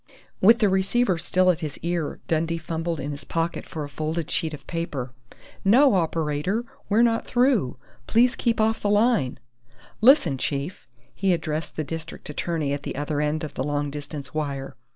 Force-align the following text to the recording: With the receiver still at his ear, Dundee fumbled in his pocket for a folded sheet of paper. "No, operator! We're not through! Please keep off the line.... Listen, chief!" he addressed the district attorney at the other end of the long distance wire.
With 0.41 0.57
the 0.57 0.67
receiver 0.67 1.19
still 1.19 1.51
at 1.51 1.59
his 1.59 1.77
ear, 1.83 2.19
Dundee 2.27 2.57
fumbled 2.57 2.99
in 2.99 3.11
his 3.11 3.23
pocket 3.23 3.67
for 3.67 3.83
a 3.83 3.87
folded 3.87 4.31
sheet 4.31 4.51
of 4.51 4.65
paper. 4.65 5.13
"No, 5.63 5.93
operator! 5.93 6.65
We're 6.89 7.03
not 7.03 7.27
through! 7.27 7.77
Please 8.07 8.35
keep 8.35 8.59
off 8.59 8.81
the 8.81 8.89
line.... 8.89 9.37
Listen, 10.01 10.39
chief!" 10.39 10.87
he 11.13 11.33
addressed 11.33 11.75
the 11.75 11.83
district 11.83 12.31
attorney 12.31 12.73
at 12.73 12.81
the 12.81 12.95
other 12.95 13.21
end 13.21 13.43
of 13.43 13.53
the 13.53 13.63
long 13.63 13.91
distance 13.91 14.33
wire. 14.33 14.75